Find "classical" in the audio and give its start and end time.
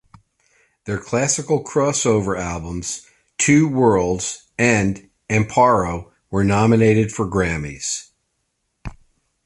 0.97-1.63